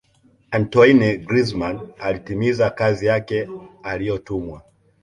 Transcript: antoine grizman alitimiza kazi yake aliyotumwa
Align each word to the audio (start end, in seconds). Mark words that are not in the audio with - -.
antoine 0.51 1.17
grizman 1.17 1.79
alitimiza 1.99 2.69
kazi 2.69 3.05
yake 3.05 3.49
aliyotumwa 3.83 4.61